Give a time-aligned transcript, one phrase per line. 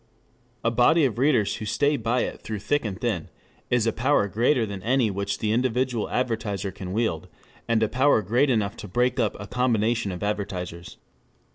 [0.63, 3.29] _]A body of readers who stay by it through thick and thin
[3.69, 7.27] is a power greater than any which the individual advertiser can wield,
[7.67, 10.97] and a power great enough to break up a combination of advertisers.